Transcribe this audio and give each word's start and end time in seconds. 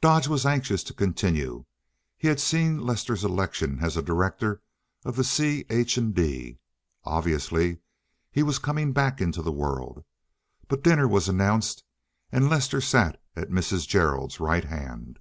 Dodge 0.00 0.26
was 0.26 0.44
anxious 0.44 0.82
to 0.82 0.92
continue. 0.92 1.64
He 2.18 2.26
had 2.26 2.40
seen 2.40 2.80
Lester's 2.80 3.22
election 3.22 3.78
as 3.80 3.96
a 3.96 4.02
director 4.02 4.60
of 5.04 5.14
the 5.14 5.22
C. 5.22 5.64
H. 5.70 5.94
& 6.06 6.10
D. 6.12 6.58
Obviously 7.04 7.78
he 8.32 8.42
was 8.42 8.58
coming 8.58 8.92
back 8.92 9.20
into 9.20 9.42
the 9.42 9.52
world. 9.52 10.02
But 10.66 10.82
dinner 10.82 11.06
was 11.06 11.28
announced 11.28 11.84
and 12.32 12.48
Lester 12.50 12.80
sat 12.80 13.22
at 13.36 13.50
Mrs. 13.50 13.86
Gerald's 13.86 14.40
right 14.40 14.64
hand. 14.64 15.20